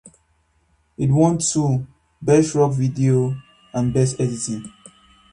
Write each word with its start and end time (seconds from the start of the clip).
It 0.97 1.11
won 1.11 1.37
two, 1.37 1.85
Best 2.23 2.55
Rock 2.55 2.71
Video 2.71 3.35
and 3.71 3.93
Best 3.93 4.19
Editing. 4.19 4.73